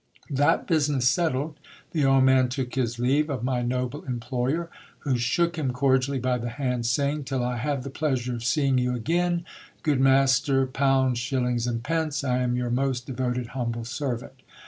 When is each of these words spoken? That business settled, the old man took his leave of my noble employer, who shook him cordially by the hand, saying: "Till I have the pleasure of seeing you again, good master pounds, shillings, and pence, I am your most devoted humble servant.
That 0.31 0.65
business 0.65 1.07
settled, 1.07 1.59
the 1.91 2.05
old 2.05 2.23
man 2.23 2.49
took 2.49 2.73
his 2.73 2.97
leave 2.97 3.29
of 3.29 3.43
my 3.43 3.61
noble 3.61 4.01
employer, 4.05 4.67
who 5.01 5.15
shook 5.15 5.59
him 5.59 5.69
cordially 5.69 6.17
by 6.17 6.39
the 6.39 6.49
hand, 6.49 6.87
saying: 6.87 7.25
"Till 7.25 7.43
I 7.43 7.57
have 7.57 7.83
the 7.83 7.91
pleasure 7.91 8.33
of 8.33 8.43
seeing 8.43 8.79
you 8.79 8.95
again, 8.95 9.45
good 9.83 9.99
master 9.99 10.65
pounds, 10.65 11.19
shillings, 11.19 11.67
and 11.67 11.83
pence, 11.83 12.23
I 12.23 12.39
am 12.39 12.55
your 12.55 12.71
most 12.71 13.05
devoted 13.05 13.49
humble 13.53 13.85
servant. 13.85 14.33